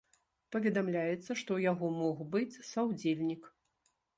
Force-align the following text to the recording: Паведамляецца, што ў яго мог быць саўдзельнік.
Паведамляецца, 0.55 1.27
што 1.27 1.37
ў 1.41 1.59
яго 1.71 1.91
мог 2.01 2.25
быць 2.37 2.59
саўдзельнік. 2.71 3.43